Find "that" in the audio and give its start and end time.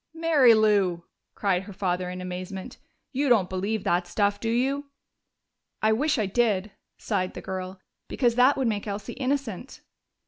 3.83-4.07, 8.33-8.57